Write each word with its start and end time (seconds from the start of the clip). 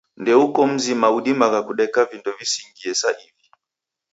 Ndeuko 0.21 0.59
mzima 0.73 1.07
udimagha 1.17 1.59
kudeka 1.67 1.99
vindo 2.09 2.29
visingie 2.37 2.93
sa 3.01 3.09
ivi. 3.27 3.45